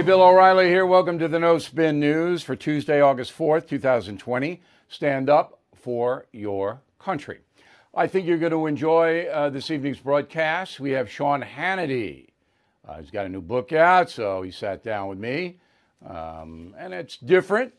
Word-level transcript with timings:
Hey, 0.00 0.06
Bill 0.06 0.22
O'Reilly 0.22 0.68
here. 0.68 0.86
Welcome 0.86 1.18
to 1.18 1.28
the 1.28 1.38
No 1.38 1.58
Spin 1.58 2.00
News 2.00 2.42
for 2.42 2.56
Tuesday, 2.56 3.02
August 3.02 3.36
4th, 3.36 3.68
2020. 3.68 4.62
Stand 4.88 5.28
up 5.28 5.60
for 5.74 6.24
your 6.32 6.80
country. 6.98 7.40
I 7.94 8.06
think 8.06 8.26
you're 8.26 8.38
going 8.38 8.52
to 8.52 8.66
enjoy 8.66 9.26
uh, 9.26 9.50
this 9.50 9.70
evening's 9.70 9.98
broadcast. 9.98 10.80
We 10.80 10.92
have 10.92 11.10
Sean 11.10 11.42
Hannity. 11.42 12.28
Uh, 12.88 12.98
he's 13.00 13.10
got 13.10 13.26
a 13.26 13.28
new 13.28 13.42
book 13.42 13.74
out, 13.74 14.08
so 14.08 14.40
he 14.40 14.50
sat 14.50 14.82
down 14.82 15.08
with 15.08 15.18
me. 15.18 15.58
Um, 16.08 16.74
and 16.78 16.94
it's 16.94 17.18
different, 17.18 17.74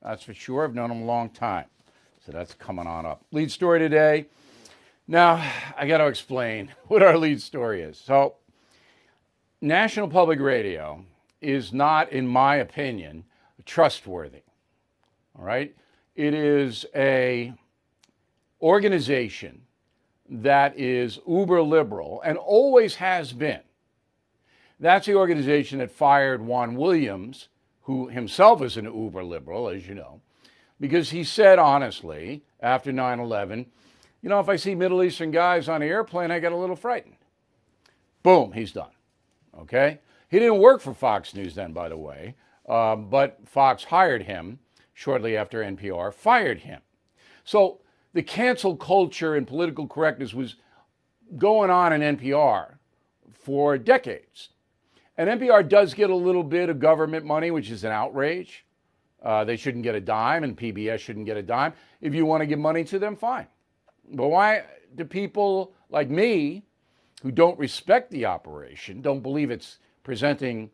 that's 0.00 0.22
for 0.22 0.34
sure. 0.34 0.62
I've 0.62 0.76
known 0.76 0.92
him 0.92 1.02
a 1.02 1.04
long 1.04 1.30
time. 1.30 1.66
So 2.24 2.30
that's 2.30 2.54
coming 2.54 2.86
on 2.86 3.06
up. 3.06 3.24
Lead 3.32 3.50
story 3.50 3.80
today. 3.80 4.26
Now, 5.08 5.44
I 5.76 5.88
got 5.88 5.98
to 5.98 6.06
explain 6.06 6.72
what 6.86 7.02
our 7.02 7.18
lead 7.18 7.42
story 7.42 7.82
is. 7.82 7.98
So, 7.98 8.36
National 9.60 10.06
Public 10.06 10.38
Radio 10.38 11.04
is 11.40 11.72
not, 11.72 12.10
in 12.10 12.26
my 12.26 12.56
opinion, 12.56 13.24
trustworthy. 13.64 14.42
All 15.38 15.44
right? 15.44 15.74
It 16.14 16.34
is 16.34 16.86
a 16.94 17.52
organization 18.62 19.62
that 20.28 20.78
is 20.78 21.20
uber 21.28 21.62
liberal 21.62 22.22
and 22.24 22.38
always 22.38 22.96
has 22.96 23.32
been. 23.32 23.60
That's 24.80 25.06
the 25.06 25.14
organization 25.14 25.78
that 25.78 25.90
fired 25.90 26.42
Juan 26.42 26.74
Williams, 26.74 27.48
who 27.82 28.08
himself 28.08 28.62
is 28.62 28.76
an 28.76 28.84
uber 28.84 29.24
liberal, 29.24 29.68
as 29.68 29.86
you 29.86 29.94
know, 29.94 30.20
because 30.80 31.10
he 31.10 31.24
said 31.24 31.58
honestly 31.58 32.42
after 32.60 32.92
9 32.92 33.20
11, 33.20 33.66
you 34.22 34.28
know, 34.28 34.40
if 34.40 34.48
I 34.48 34.56
see 34.56 34.74
Middle 34.74 35.02
Eastern 35.02 35.30
guys 35.30 35.68
on 35.68 35.82
an 35.82 35.88
airplane, 35.88 36.30
I 36.30 36.40
get 36.40 36.52
a 36.52 36.56
little 36.56 36.76
frightened. 36.76 37.16
Boom, 38.22 38.52
he's 38.52 38.72
done. 38.72 38.90
Okay? 39.60 40.00
He 40.28 40.38
didn't 40.38 40.58
work 40.58 40.80
for 40.80 40.94
Fox 40.94 41.34
News 41.34 41.54
then, 41.54 41.72
by 41.72 41.88
the 41.88 41.96
way, 41.96 42.34
uh, 42.68 42.96
but 42.96 43.38
Fox 43.46 43.84
hired 43.84 44.22
him 44.22 44.58
shortly 44.92 45.36
after 45.36 45.62
NPR 45.62 46.12
fired 46.12 46.60
him. 46.60 46.80
So 47.44 47.80
the 48.12 48.22
cancel 48.22 48.76
culture 48.76 49.34
and 49.36 49.46
political 49.46 49.86
correctness 49.86 50.34
was 50.34 50.56
going 51.36 51.70
on 51.70 51.92
in 51.92 52.16
NPR 52.16 52.76
for 53.32 53.78
decades. 53.78 54.50
And 55.18 55.28
NPR 55.28 55.68
does 55.68 55.94
get 55.94 56.10
a 56.10 56.14
little 56.14 56.42
bit 56.42 56.68
of 56.68 56.78
government 56.78 57.24
money, 57.24 57.50
which 57.50 57.70
is 57.70 57.84
an 57.84 57.92
outrage. 57.92 58.64
Uh, 59.22 59.44
they 59.44 59.56
shouldn't 59.56 59.84
get 59.84 59.94
a 59.94 60.00
dime, 60.00 60.44
and 60.44 60.56
PBS 60.56 60.98
shouldn't 60.98 61.26
get 61.26 61.36
a 61.36 61.42
dime. 61.42 61.72
If 62.00 62.14
you 62.14 62.26
want 62.26 62.42
to 62.42 62.46
give 62.46 62.58
money 62.58 62.84
to 62.84 62.98
them, 62.98 63.16
fine. 63.16 63.46
But 64.12 64.28
why 64.28 64.64
do 64.94 65.04
people 65.04 65.72
like 65.90 66.10
me, 66.10 66.64
who 67.22 67.30
don't 67.30 67.58
respect 67.58 68.10
the 68.10 68.26
operation, 68.26 69.00
don't 69.00 69.20
believe 69.20 69.50
it's 69.50 69.78
presenting 70.06 70.70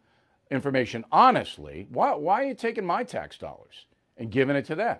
information 0.51 1.03
honestly, 1.11 1.87
why, 1.89 2.13
why 2.13 2.43
are 2.43 2.45
you 2.45 2.55
taking 2.55 2.85
my 2.85 3.03
tax 3.03 3.39
dollars 3.39 3.87
and 4.19 4.31
giving 4.31 4.55
it 4.55 4.67
to 4.67 4.75
them? 4.75 4.99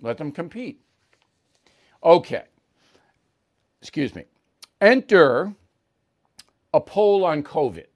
Let 0.00 0.16
them 0.16 0.30
compete. 0.30 0.80
Okay. 2.04 2.44
Excuse 3.82 4.14
me. 4.14 4.26
Enter 4.80 5.52
a 6.72 6.80
poll 6.80 7.24
on 7.24 7.42
COVID. 7.42 7.86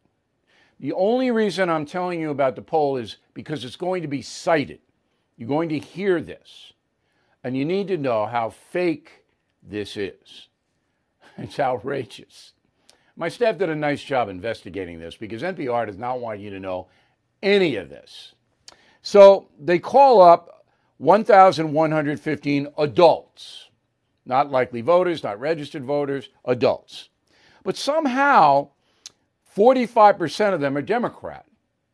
The 0.81 0.93
only 0.95 1.31
reason 1.31 1.71
I'm 1.71 1.87
telling 1.87 2.21
you 2.21 2.31
about 2.31 2.57
the 2.57 2.63
poll 2.63 2.97
is 2.97 3.19
because 3.33 3.65
it's 3.65 3.77
going 3.77 4.03
to 4.03 4.09
be 4.09 4.21
cited. 4.21 4.81
You're 5.37 5.49
going 5.49 5.69
to 5.69 5.79
hear 5.79 6.21
this. 6.21 6.73
And 7.45 7.57
you 7.57 7.65
need 7.65 7.87
to 7.87 7.97
know 7.97 8.27
how 8.27 8.51
fake 8.51 9.25
this 9.63 9.97
is. 9.97 10.49
It's 11.39 11.59
outrageous. 11.59 12.53
My 13.17 13.29
staff 13.29 13.59
did 13.59 13.69
a 13.69 13.75
nice 13.75 14.03
job 14.03 14.29
investigating 14.29 14.99
this 14.99 15.17
because 15.17 15.43
NPR 15.43 15.87
does 15.87 15.99
not 15.99 16.21
want 16.21 16.41
you 16.41 16.51
to 16.51 16.61
know 16.61 16.89
any 17.43 17.77
of 17.77 17.91
this. 17.91 18.35
So 19.03 19.49
they 19.59 19.79
call 19.79 20.23
up 20.23 20.65
1,115 20.99 22.69
adults, 22.79 23.69
not 24.25 24.51
likely 24.51 24.81
voters, 24.81 25.23
not 25.23 25.41
registered 25.41 25.85
voters, 25.85 26.29
adults. 26.45 27.09
But 27.65 27.77
somehow, 27.77 28.69
45% 29.57 30.55
of 30.55 30.61
them 30.61 30.77
are 30.77 30.83
Democrat 30.83 31.45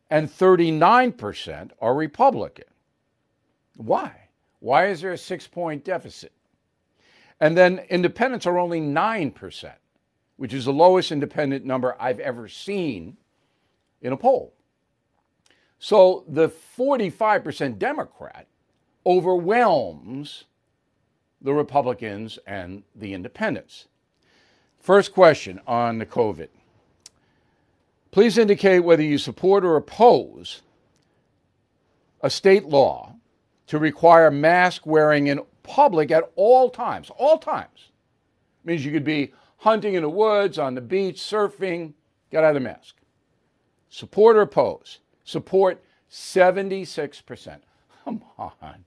and 0.09 0.29
39% 0.29 1.71
are 1.81 1.93
Republican. 1.95 2.65
Why? 3.75 4.29
Why 4.59 4.87
is 4.87 5.01
there 5.01 5.11
a 5.11 5.17
six 5.17 5.47
point 5.47 5.83
deficit? 5.83 6.33
And 7.39 7.57
then 7.57 7.79
independents 7.89 8.45
are 8.45 8.57
only 8.57 8.81
9% 8.81 9.71
which 10.39 10.53
is 10.53 10.63
the 10.63 10.71
lowest 10.71 11.11
independent 11.11 11.65
number 11.65 11.97
I've 11.99 12.21
ever 12.21 12.47
seen 12.47 13.17
in 14.01 14.13
a 14.13 14.17
poll. 14.17 14.53
So 15.79 16.23
the 16.29 16.47
45% 16.47 17.77
Democrat 17.77 18.47
overwhelms 19.05 20.45
the 21.41 21.53
Republicans 21.53 22.39
and 22.47 22.83
the 22.95 23.13
independents. 23.13 23.89
First 24.77 25.13
question 25.13 25.59
on 25.67 25.97
the 25.97 26.05
COVID. 26.05 26.47
Please 28.11 28.37
indicate 28.37 28.79
whether 28.79 29.03
you 29.03 29.17
support 29.17 29.65
or 29.65 29.75
oppose 29.75 30.61
a 32.21 32.29
state 32.29 32.63
law 32.63 33.13
to 33.67 33.77
require 33.77 34.31
mask 34.31 34.85
wearing 34.85 35.27
in 35.27 35.41
public 35.63 36.11
at 36.11 36.31
all 36.37 36.69
times. 36.69 37.11
All 37.17 37.37
times. 37.37 37.89
Means 38.63 38.85
you 38.85 38.93
could 38.93 39.03
be 39.03 39.33
hunting 39.59 39.93
in 39.93 40.03
the 40.03 40.09
woods, 40.09 40.57
on 40.57 40.75
the 40.75 40.81
beach, 40.81 41.17
surfing, 41.17 41.93
got 42.31 42.43
out 42.43 42.55
of 42.55 42.61
the 42.61 42.67
mask. 42.67 42.95
Support 43.89 44.37
or 44.37 44.41
oppose? 44.41 44.99
Support 45.23 45.83
76%. 46.09 47.59
Come 48.03 48.23
on. 48.37 48.85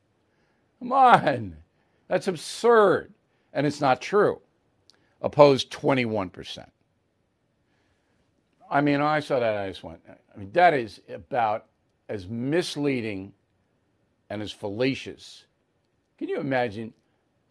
Come 0.79 0.93
on. 0.93 1.57
That's 2.09 2.29
absurd. 2.29 3.13
And 3.53 3.67
it's 3.67 3.81
not 3.81 4.01
true. 4.01 4.41
Opposed 5.21 5.71
21%. 5.71 6.67
I 8.71 8.81
mean, 8.81 9.01
I 9.03 9.21
saw 9.21 9.39
that, 9.39 9.57
I 9.57 9.69
just 9.69 9.85
went, 9.85 10.01
I 10.09 10.39
mean, 10.39 10.51
that 10.53 10.73
is 10.73 11.01
about 11.09 11.67
as 12.09 12.27
misleading 12.27 13.35
and 14.31 14.41
as 14.41 14.51
fallacious. 14.51 15.45
Can 16.17 16.29
you 16.29 16.41
imagine 16.41 16.95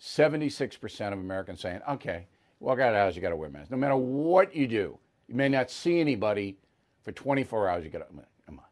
76% 0.01 1.13
of 1.13 1.19
Americans 1.19 1.61
saying, 1.61 1.81
okay, 1.87 2.25
walk 2.61 2.79
out 2.79 2.89
of 2.89 2.94
the 2.94 2.99
house, 2.99 3.16
you 3.16 3.22
got 3.22 3.29
to 3.29 3.35
wear 3.35 3.49
a 3.49 3.51
mask. 3.51 3.72
No 3.72 3.77
matter 3.77 3.95
what 3.95 4.55
you 4.55 4.67
do, 4.67 4.97
you 5.27 5.35
may 5.35 5.49
not 5.49 5.69
see 5.69 5.99
anybody 5.99 6.57
for 7.03 7.11
24 7.11 7.69
hours. 7.69 7.83
You 7.83 7.89
got 7.89 7.99
to 7.99 8.05
come 8.05 8.59
on, 8.59 8.66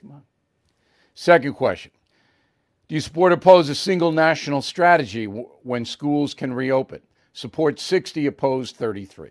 come 0.00 0.12
on. 0.12 0.22
Second 1.14 1.54
question: 1.54 1.92
Do 2.88 2.94
you 2.94 3.00
support 3.00 3.32
or 3.32 3.36
oppose 3.36 3.68
a 3.68 3.74
single 3.74 4.12
national 4.12 4.60
strategy 4.60 5.26
w- 5.26 5.48
when 5.62 5.84
schools 5.84 6.34
can 6.34 6.52
reopen? 6.52 7.00
Support 7.32 7.78
60, 7.78 8.26
oppose 8.26 8.72
33. 8.72 9.30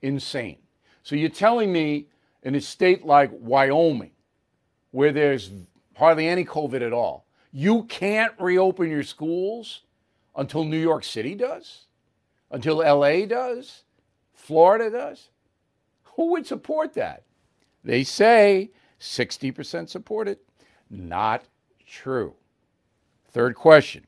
Insane. 0.00 0.58
So 1.02 1.16
you're 1.16 1.28
telling 1.28 1.72
me 1.72 2.06
in 2.42 2.54
a 2.54 2.60
state 2.60 3.04
like 3.04 3.30
Wyoming, 3.32 4.12
where 4.90 5.12
there's 5.12 5.50
hardly 5.96 6.26
any 6.26 6.44
COVID 6.44 6.80
at 6.80 6.92
all, 6.92 7.26
you 7.52 7.84
can't 7.84 8.32
reopen 8.40 8.90
your 8.90 9.02
schools 9.02 9.82
until 10.34 10.64
New 10.64 10.78
York 10.78 11.04
City 11.04 11.34
does? 11.34 11.86
Until 12.52 12.76
LA 12.76 13.26
does, 13.26 13.82
Florida 14.34 14.90
does. 14.90 15.30
Who 16.16 16.30
would 16.32 16.46
support 16.46 16.94
that? 16.94 17.24
They 17.82 18.04
say 18.04 18.70
60% 19.00 19.88
support 19.88 20.28
it. 20.28 20.40
Not 20.90 21.44
true. 21.86 22.34
Third 23.30 23.56
question 23.56 24.06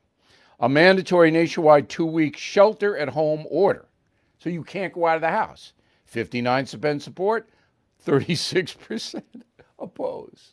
a 0.61 0.69
mandatory 0.69 1.31
nationwide 1.31 1.89
two 1.89 2.07
week 2.07 2.37
shelter 2.37 2.97
at 2.97 3.09
home 3.09 3.45
order. 3.51 3.87
So 4.39 4.51
you 4.51 4.63
can't 4.63 4.93
go 4.93 5.07
out 5.07 5.17
of 5.17 5.23
the 5.23 5.29
house. 5.29 5.73
59% 6.13 7.03
support, 7.03 7.49
36% 8.07 9.23
oppose. 9.79 10.53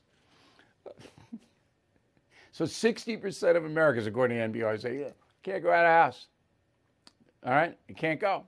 so 2.51 2.65
60% 2.65 3.55
of 3.55 3.65
Americans, 3.65 4.07
according 4.07 4.37
to 4.37 4.59
NPR, 4.59 4.81
say, 4.81 4.99
yeah, 4.99 5.09
can't 5.43 5.61
go 5.61 5.69
out 5.71 5.85
of 5.85 5.89
the 5.89 6.03
house. 6.03 6.27
All 7.45 7.53
right, 7.53 7.77
you 7.87 7.95
can't 7.95 8.19
go. 8.19 8.45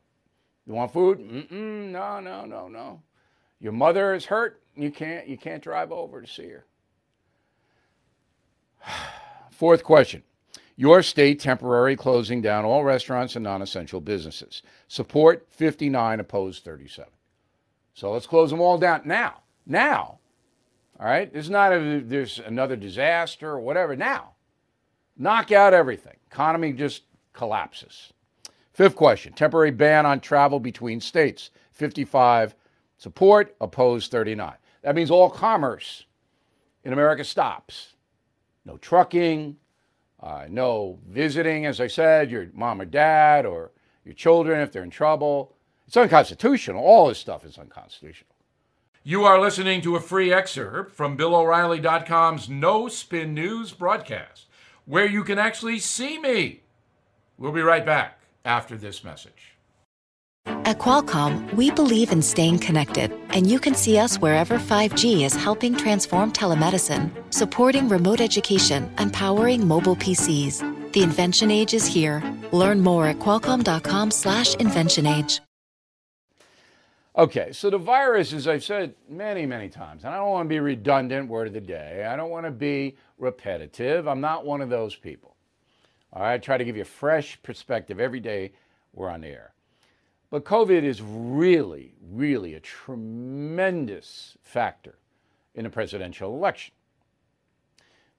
You 0.66 0.74
want 0.74 0.94
food? 0.94 1.20
Mm-mm, 1.20 1.90
no, 1.90 2.20
no, 2.20 2.46
no, 2.46 2.68
no. 2.68 3.02
Your 3.60 3.74
mother 3.74 4.14
is 4.14 4.26
hurt. 4.26 4.62
You 4.76 4.92
can't. 4.92 5.28
You 5.28 5.38
can't 5.38 5.64
drive 5.64 5.92
over 5.92 6.22
to 6.22 6.28
see 6.28 6.50
her. 6.50 6.66
Fourth 9.52 9.84
question. 9.84 10.24
Your 10.76 11.04
state 11.04 11.40
temporarily 11.40 11.96
closing 11.96 12.42
down 12.42 12.66
all 12.66 12.84
restaurants 12.84 13.36
and 13.36 13.44
non-essential 13.44 14.02
businesses. 14.02 14.64
Support 14.88 15.46
59, 15.52 16.20
opposed 16.20 16.64
37. 16.64 17.12
So 17.94 18.12
let's 18.12 18.26
close 18.26 18.50
them 18.50 18.60
all 18.60 18.80
down 18.80 19.02
now. 19.06 19.42
Now. 19.68 20.18
All 21.00 21.06
right. 21.06 21.32
There's 21.32 21.50
not 21.50 21.72
a, 21.74 22.02
there's 22.04 22.40
another 22.40 22.76
disaster 22.76 23.50
or 23.52 23.60
whatever. 23.60 23.96
Now. 23.96 24.32
Knock 25.16 25.52
out 25.52 25.76
everything. 25.76 26.18
Economy 26.32 26.74
just 26.74 27.04
collapses. 27.34 28.12
Fifth 28.74 28.96
question 28.96 29.34
temporary 29.34 29.72
ban 29.72 30.06
on 30.06 30.20
travel 30.20 30.60
between 30.60 31.00
states. 31.00 31.52
55 31.72 32.56
support, 32.98 33.56
opposed 33.62 34.12
39. 34.12 34.54
That 34.82 34.96
means 34.96 35.12
all 35.12 35.30
commerce 35.30 36.06
in 36.84 36.94
America 36.94 37.24
stops. 37.24 37.94
No 38.66 38.78
trucking, 38.78 39.58
uh, 40.20 40.46
no 40.50 41.00
visiting, 41.08 41.66
as 41.66 41.80
I 41.82 41.88
said, 41.88 42.32
your 42.32 42.48
mom 42.54 42.82
or 42.82 42.86
dad 42.86 43.46
or 43.46 43.72
your 44.06 44.14
children 44.14 44.62
if 44.62 44.72
they're 44.72 44.84
in 44.84 44.90
trouble. 44.90 45.54
It's 45.88 45.98
unconstitutional. 45.98 46.84
All 46.84 47.08
this 47.08 47.20
stuff 47.20 47.46
is 47.46 47.58
unconstitutional. 47.58 48.30
You 49.04 49.26
are 49.26 49.40
listening 49.40 49.82
to 49.82 49.98
a 49.98 50.02
free 50.02 50.32
excerpt 50.32 50.94
from 50.94 51.18
BillO'Reilly.com's 51.18 52.48
No 52.48 52.88
Spin 52.88 53.34
News 53.34 53.74
broadcast, 53.74 54.48
where 54.86 55.06
you 55.06 55.26
can 55.26 55.38
actually 55.38 55.80
see 55.80 56.18
me. 56.18 56.62
We'll 57.38 57.52
be 57.52 57.62
right 57.62 57.86
back 57.86 58.23
after 58.46 58.78
this 58.78 59.04
message. 59.04 59.56
At 60.46 60.80
Qualcomm, 60.80 61.54
we 61.54 61.72
believe 61.72 62.12
in 62.12 62.22
staying 62.22 62.60
connected, 62.60 63.14
and 63.30 63.48
you 63.48 63.60
can 63.60 63.76
see 63.76 63.98
us 63.98 64.18
wherever 64.18 64.60
5G 64.60 65.24
is 65.24 65.34
helping 65.36 65.74
transform 65.76 66.34
telemedicine, 66.34 67.10
supporting 67.34 67.88
remote 67.88 68.20
education, 68.20 68.94
and 68.98 69.14
powering 69.14 69.66
mobile 69.66 69.96
PCs. 69.96 70.62
The 70.92 71.02
invention 71.02 71.50
age 71.50 71.74
is 71.74 71.86
here. 71.86 72.22
Learn 72.52 72.82
more 72.82 73.08
at 73.08 73.20
qualcomm.com/inventionage. 73.20 75.40
Okay, 77.16 77.52
so 77.52 77.70
the 77.70 77.78
virus, 77.78 78.34
as 78.34 78.48
I've 78.48 78.64
said 78.64 78.96
many, 79.08 79.46
many 79.46 79.70
times, 79.70 80.04
and 80.04 80.12
I 80.14 80.18
don't 80.18 80.32
want 80.32 80.46
to 80.46 80.50
be 80.50 80.60
redundant, 80.60 81.30
word 81.30 81.46
of 81.48 81.54
the 81.54 81.62
day. 81.62 82.06
I 82.06 82.16
don't 82.16 82.32
want 82.32 82.48
to 82.48 82.52
be 82.52 82.98
repetitive. 83.18 84.08
I'm 84.08 84.20
not 84.20 84.46
one 84.46 84.62
of 84.62 84.70
those 84.70 84.96
people. 84.96 85.33
All 86.14 86.22
right, 86.22 86.34
I 86.34 86.38
try 86.38 86.58
to 86.58 86.64
give 86.64 86.76
you 86.76 86.84
a 86.84 86.86
fresh 86.86 87.42
perspective 87.42 88.00
every 88.00 88.20
day 88.20 88.52
we're 88.94 89.10
on 89.10 89.22
the 89.22 89.28
air. 89.28 89.54
But 90.30 90.46
COVID 90.46 90.84
is 90.84 91.02
really, 91.02 91.96
really 92.02 92.54
a 92.54 92.60
tremendous 92.60 94.38
factor 94.42 95.00
in 95.56 95.66
a 95.66 95.70
presidential 95.70 96.34
election. 96.34 96.74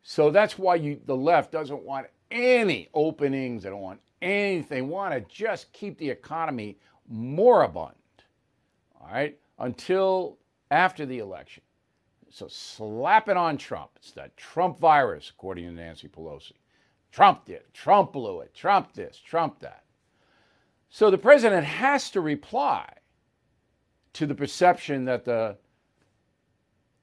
So 0.03 0.31
that's 0.31 0.59
why 0.59 0.77
you, 0.77 1.01
the 1.07 1.17
left 1.17 1.51
doesn't 1.51 1.83
want 1.83 2.09
any 2.31 2.89
openings. 2.95 3.63
They 3.63 3.71
don't 3.71 3.81
want 3.81 4.01
anything. 4.21 4.77
They 4.77 4.83
want 4.83 5.15
to 5.15 5.21
just 5.33 5.73
keep 5.73 5.97
the 5.99 6.11
economy 6.11 6.79
moribund 7.09 7.95
all 9.05 9.13
right, 9.13 9.39
until 9.59 10.39
after 10.71 11.07
the 11.07 11.19
election. 11.19 11.63
So 12.31 12.49
slap 12.49 13.29
it 13.29 13.37
on 13.37 13.57
Trump. 13.57 13.91
It's 13.97 14.13
that 14.13 14.37
Trump 14.37 14.79
virus, 14.79 15.31
according 15.31 15.65
to 15.67 15.73
Nancy 15.73 16.09
Pelosi. 16.09 16.53
Trump 17.15 17.45
did, 17.45 17.63
Trump 17.73 18.13
blew 18.13 18.41
it, 18.41 18.53
Trump 18.55 18.93
this, 18.95 19.23
Trump 19.25 19.61
that. 19.61 19.85
So 20.91 21.13
the 21.13 21.19
president 21.19 21.65
has 21.65 22.11
to 22.11 22.21
reply 22.21 22.93
to 24.15 24.27
the 24.27 24.35
perception 24.35 25.05
that 25.05 25.25
the 25.25 25.57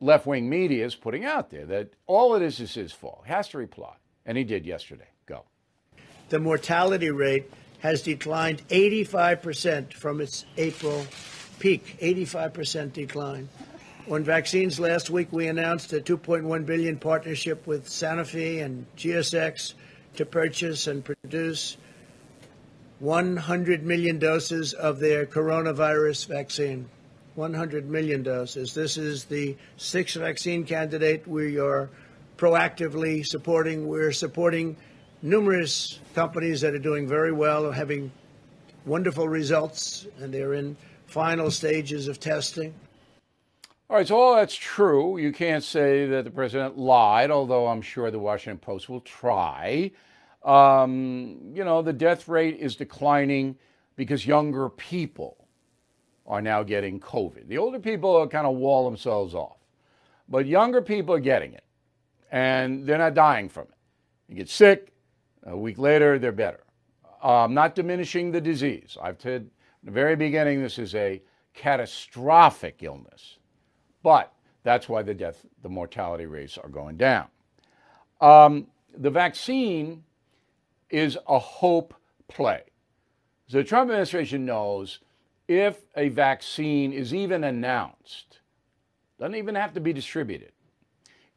left 0.02 0.26
wing 0.26 0.50
media 0.50 0.86
is 0.86 0.96
putting 0.96 1.24
out 1.24 1.50
there 1.50 1.66
that 1.68 1.94
all 2.08 2.36
it 2.36 2.42
is 2.42 2.58
his 2.58 2.92
fault. 2.92 3.24
He 3.26 3.32
has 3.32 3.48
to 3.50 3.58
reply. 3.58 3.94
And 4.26 4.38
he 4.38 4.44
did 4.44 4.66
yesterday. 4.66 5.08
Go. 5.28 5.46
The 6.28 6.40
mortality 6.40 7.10
rate 7.10 7.50
has 7.80 8.02
declined 8.02 8.68
85% 8.68 9.94
from 9.94 10.20
its 10.20 10.44
April 10.58 11.06
peak, 11.60 11.98
85% 12.02 12.92
decline. 12.92 13.48
On 14.10 14.26
vaccines 14.26 14.78
last 14.78 15.10
week, 15.10 15.30
we 15.32 15.48
announced 15.48 15.94
a 15.94 16.02
2.1 16.02 16.66
billion 16.66 16.98
partnership 16.98 17.66
with 17.66 17.88
Sanofi 17.88 18.62
and 18.62 18.86
GSK 18.98 19.74
to 20.16 20.26
purchase 20.26 20.88
and 20.88 21.04
produce 21.04 21.78
100 23.00 23.84
million 23.84 24.20
doses 24.20 24.74
of 24.74 25.00
their 25.00 25.26
coronavirus 25.26 26.28
vaccine. 26.28 26.90
100 27.36 27.90
million 27.90 28.24
doses. 28.24 28.74
This 28.74 28.98
is 28.98 29.26
the 29.26 29.56
sixth 29.78 30.18
vaccine 30.18 30.66
candidate 30.66 31.28
we 31.28 31.58
are 31.60 31.90
proactively 32.38 33.26
supporting. 33.26 33.88
We're 33.88 34.12
supporting 34.12 34.76
numerous 35.22 36.00
companies 36.14 36.62
that 36.62 36.74
are 36.74 36.80
doing 36.80 37.08
very 37.08 37.32
well, 37.32 37.72
having 37.72 38.12
wonderful 38.86 39.30
results, 39.30 40.08
and 40.20 40.34
they're 40.34 40.56
in 40.56 40.76
final 41.06 41.52
stages 41.52 42.08
of 42.08 42.20
testing. 42.20 42.74
All 43.92 43.98
right, 43.98 44.08
so 44.08 44.16
all 44.16 44.36
that's 44.38 44.56
true. 44.56 45.18
You 45.18 45.34
can't 45.34 45.66
say 45.66 46.06
that 46.06 46.24
the 46.24 46.32
president 46.32 46.78
lied, 46.78 47.30
although 47.30 47.68
I'm 47.68 47.82
sure 47.82 48.10
the 48.10 48.20
Washington 48.20 48.58
Post 48.58 48.88
will 48.88 49.02
try. 49.02 49.92
Um, 50.46 51.52
you 51.54 51.66
know, 51.66 51.82
the 51.82 51.92
death 51.92 52.30
rate 52.30 52.56
is 52.58 52.78
declining 52.78 53.58
because 53.98 54.26
younger 54.26 54.70
people 54.70 55.46
are 56.26 56.42
now 56.42 56.64
getting 56.64 57.02
COVID. 57.02 57.50
The 57.50 57.58
older 57.58 57.80
people 57.80 58.26
kind 58.30 58.48
of 58.48 58.56
wall 58.56 58.86
themselves 58.86 59.36
off, 59.36 59.58
but 60.30 60.46
younger 60.46 60.82
people 60.82 61.14
are 61.14 61.20
getting 61.20 61.52
it, 61.52 61.66
and 62.32 62.88
they're 62.88 62.98
not 62.98 63.14
dying 63.14 63.50
from 63.50 63.64
it. 63.64 63.76
You 64.30 64.36
get 64.36 64.48
sick, 64.48 64.94
a 65.44 65.58
week 65.58 65.78
later, 65.78 66.18
they're 66.18 66.32
better. 66.32 66.64
I'm 67.22 67.54
not 67.54 67.76
diminishing 67.76 68.32
the 68.32 68.40
disease. 68.40 68.98
I've 69.04 69.22
said 69.22 69.42
in 69.42 69.50
the 69.84 69.92
very 69.92 70.16
beginning, 70.16 70.62
this 70.62 70.80
is 70.80 70.96
a 70.96 71.22
catastrophic 71.54 72.84
illness, 72.84 73.38
but 74.04 74.34
that's 74.64 74.88
why 74.88 75.02
the 75.02 75.14
death, 75.14 75.46
the 75.64 75.70
mortality 75.70 76.26
rates 76.26 76.58
are 76.58 76.70
going 76.70 76.98
down. 76.98 77.28
Um, 78.20 78.68
the 78.98 79.10
vaccine 79.10 80.04
is 80.90 81.18
a 81.28 81.40
hope 81.40 81.94
play. 82.28 82.64
So 83.48 83.58
the 83.58 83.64
Trump 83.64 83.90
administration 83.90 84.46
knows 84.46 85.00
if 85.48 85.82
a 85.96 86.10
vaccine 86.10 86.94
is 86.94 87.14
even 87.14 87.44
announced, 87.44 88.40
doesn't 89.20 89.36
even 89.36 89.56
have 89.56 89.74
to 89.74 89.80
be 89.80 89.94
distributed. 89.94 90.52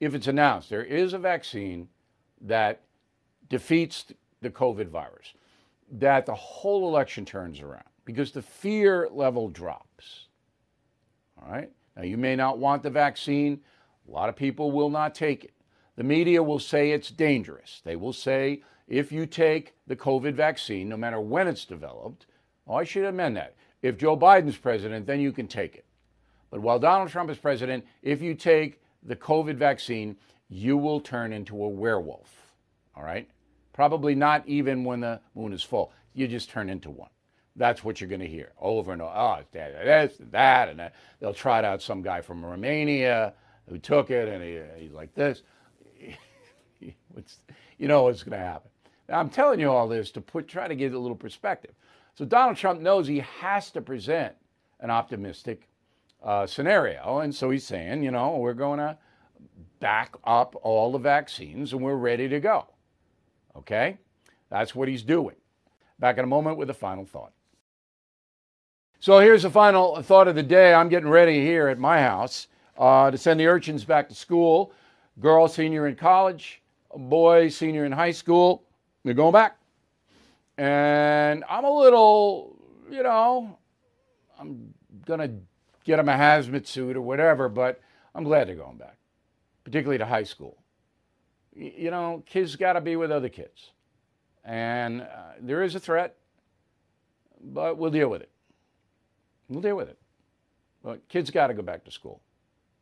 If 0.00 0.14
it's 0.14 0.26
announced 0.26 0.70
there 0.70 0.84
is 0.84 1.12
a 1.12 1.18
vaccine 1.18 1.88
that 2.40 2.82
defeats 3.48 4.06
the 4.42 4.50
COVID 4.50 4.88
virus, 4.88 5.34
that 5.90 6.26
the 6.26 6.34
whole 6.34 6.88
election 6.88 7.24
turns 7.24 7.60
around 7.60 7.84
because 8.04 8.32
the 8.32 8.42
fear 8.42 9.08
level 9.10 9.48
drops. 9.48 10.26
All 11.40 11.50
right? 11.50 11.70
Now, 11.96 12.02
you 12.02 12.16
may 12.16 12.36
not 12.36 12.58
want 12.58 12.82
the 12.82 12.90
vaccine. 12.90 13.60
A 14.08 14.10
lot 14.10 14.28
of 14.28 14.36
people 14.36 14.72
will 14.72 14.90
not 14.90 15.14
take 15.14 15.44
it. 15.44 15.54
The 15.96 16.04
media 16.04 16.42
will 16.42 16.58
say 16.58 16.90
it's 16.90 17.10
dangerous. 17.10 17.80
They 17.84 17.96
will 17.96 18.12
say 18.12 18.62
if 18.88 19.12
you 19.12 19.26
take 19.26 19.74
the 19.86 19.96
COVID 19.96 20.34
vaccine, 20.34 20.88
no 20.88 20.96
matter 20.96 21.20
when 21.20 21.48
it's 21.48 21.64
developed, 21.64 22.26
oh, 22.66 22.74
I 22.74 22.84
should 22.84 23.04
amend 23.04 23.36
that. 23.36 23.54
If 23.82 23.96
Joe 23.96 24.16
Biden's 24.16 24.56
president, 24.56 25.06
then 25.06 25.20
you 25.20 25.30
can 25.30 25.46
take 25.46 25.76
it. 25.76 25.84
But 26.50 26.60
while 26.60 26.78
Donald 26.78 27.10
Trump 27.10 27.30
is 27.30 27.38
president, 27.38 27.84
if 28.02 28.22
you 28.22 28.34
take 28.34 28.80
the 29.02 29.16
COVID 29.16 29.56
vaccine, 29.56 30.16
you 30.48 30.76
will 30.76 31.00
turn 31.00 31.32
into 31.32 31.62
a 31.64 31.68
werewolf. 31.68 32.52
All 32.96 33.04
right? 33.04 33.28
Probably 33.72 34.14
not 34.14 34.46
even 34.46 34.84
when 34.84 35.00
the 35.00 35.20
moon 35.34 35.52
is 35.52 35.62
full. 35.62 35.92
You 36.12 36.28
just 36.28 36.50
turn 36.50 36.70
into 36.70 36.90
one. 36.90 37.10
That's 37.56 37.84
what 37.84 38.00
you're 38.00 38.10
going 38.10 38.20
to 38.20 38.26
hear 38.26 38.52
over 38.60 38.92
and 38.92 39.00
over. 39.00 39.12
Oh, 39.14 39.38
it's 39.40 39.50
this 39.52 40.18
and 40.18 40.32
that, 40.32 40.68
and 40.68 40.80
that. 40.80 40.94
They'll 41.20 41.34
trot 41.34 41.64
out 41.64 41.82
some 41.82 42.02
guy 42.02 42.20
from 42.20 42.44
Romania 42.44 43.34
who 43.68 43.78
took 43.78 44.10
it, 44.10 44.28
and 44.28 44.42
he, 44.42 44.60
he's 44.82 44.92
like 44.92 45.14
this. 45.14 45.42
you 46.80 47.88
know 47.88 48.04
what's 48.04 48.22
going 48.22 48.38
to 48.38 48.44
happen. 48.44 48.70
Now, 49.08 49.20
I'm 49.20 49.30
telling 49.30 49.60
you 49.60 49.70
all 49.70 49.88
this 49.88 50.10
to 50.12 50.20
put 50.20 50.48
try 50.48 50.66
to 50.66 50.74
get 50.74 50.94
a 50.94 50.98
little 50.98 51.16
perspective. 51.16 51.72
So 52.14 52.24
Donald 52.24 52.56
Trump 52.56 52.80
knows 52.80 53.06
he 53.06 53.20
has 53.40 53.70
to 53.72 53.80
present 53.80 54.34
an 54.80 54.90
optimistic 54.90 55.68
uh, 56.22 56.46
scenario, 56.46 57.18
and 57.18 57.34
so 57.34 57.50
he's 57.50 57.66
saying, 57.66 58.02
you 58.02 58.10
know, 58.10 58.36
we're 58.36 58.54
going 58.54 58.78
to 58.78 58.98
back 59.80 60.14
up 60.24 60.56
all 60.62 60.92
the 60.92 60.98
vaccines, 60.98 61.72
and 61.72 61.82
we're 61.82 61.94
ready 61.94 62.28
to 62.28 62.40
go. 62.40 62.66
Okay, 63.56 63.98
that's 64.50 64.74
what 64.74 64.88
he's 64.88 65.02
doing. 65.02 65.36
Back 65.98 66.18
in 66.18 66.24
a 66.24 66.28
moment 66.28 66.56
with 66.56 66.70
a 66.70 66.74
final 66.74 67.04
thought. 67.04 67.32
So 69.04 69.18
here's 69.18 69.42
the 69.42 69.50
final 69.50 70.00
thought 70.00 70.28
of 70.28 70.34
the 70.34 70.42
day. 70.42 70.72
I'm 70.72 70.88
getting 70.88 71.10
ready 71.10 71.42
here 71.42 71.68
at 71.68 71.78
my 71.78 72.00
house 72.00 72.48
uh, 72.78 73.10
to 73.10 73.18
send 73.18 73.38
the 73.38 73.46
urchins 73.46 73.84
back 73.84 74.08
to 74.08 74.14
school. 74.14 74.72
Girl, 75.20 75.46
senior 75.46 75.88
in 75.88 75.94
college, 75.94 76.62
boy, 76.96 77.50
senior 77.50 77.84
in 77.84 77.92
high 77.92 78.12
school. 78.12 78.62
They're 79.04 79.12
going 79.12 79.34
back. 79.34 79.58
And 80.56 81.44
I'm 81.50 81.66
a 81.66 81.70
little, 81.70 82.56
you 82.90 83.02
know, 83.02 83.58
I'm 84.40 84.72
going 85.04 85.20
to 85.20 85.30
get 85.84 85.96
them 85.98 86.08
a 86.08 86.14
hazmat 86.14 86.66
suit 86.66 86.96
or 86.96 87.02
whatever, 87.02 87.50
but 87.50 87.82
I'm 88.14 88.24
glad 88.24 88.48
they're 88.48 88.54
going 88.54 88.78
back, 88.78 88.96
particularly 89.64 89.98
to 89.98 90.06
high 90.06 90.24
school. 90.24 90.56
You 91.54 91.90
know, 91.90 92.22
kids 92.24 92.56
got 92.56 92.72
to 92.72 92.80
be 92.80 92.96
with 92.96 93.12
other 93.12 93.28
kids. 93.28 93.72
And 94.46 95.02
uh, 95.02 95.34
there 95.40 95.62
is 95.62 95.74
a 95.74 95.78
threat, 95.78 96.16
but 97.42 97.76
we'll 97.76 97.90
deal 97.90 98.08
with 98.08 98.22
it. 98.22 98.30
We'll 99.48 99.60
deal 99.60 99.76
with 99.76 99.88
it. 99.88 99.98
But 100.82 101.08
kids 101.08 101.30
got 101.30 101.48
to 101.48 101.54
go 101.54 101.62
back 101.62 101.84
to 101.84 101.90
school. 101.90 102.20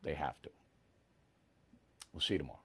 They 0.03 0.15
have 0.15 0.41
to. 0.43 0.51
We'll 2.13 2.21
see 2.21 2.35
you 2.35 2.39
tomorrow. 2.39 2.62